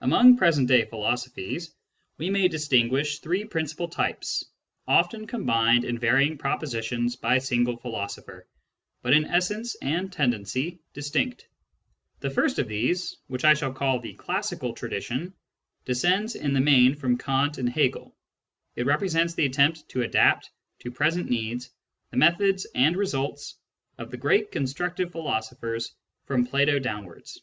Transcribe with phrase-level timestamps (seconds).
[0.00, 1.74] Among present day philosophies,
[2.18, 4.44] we may distinguish three principal types,
[4.86, 8.46] often combined in varying propor tions by a single philosopher,
[9.02, 11.48] but in essence and tendency distinct.
[12.20, 15.34] The first of these, which I shall call the classi cal tradition,
[15.84, 18.52] descends in the main from Kant and Hegel; Digitized by Google 4 SCIENTIFIC METHOD IN
[18.52, 21.70] PHILOSOPHY it represents the attempt to adapt to present needs
[22.12, 23.56] the methods and results
[23.98, 25.92] of the great constructive philosophers
[26.24, 27.40] from Plato downwards.